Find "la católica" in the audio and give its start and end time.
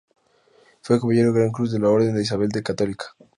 2.51-3.15